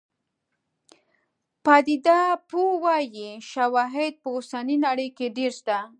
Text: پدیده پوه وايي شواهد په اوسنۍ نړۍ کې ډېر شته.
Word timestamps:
پدیده 1.65 2.19
پوه 2.49 2.73
وايي 2.83 3.29
شواهد 3.51 4.13
په 4.23 4.27
اوسنۍ 4.35 4.77
نړۍ 4.85 5.09
کې 5.17 5.27
ډېر 5.37 5.51
شته. 5.59 5.77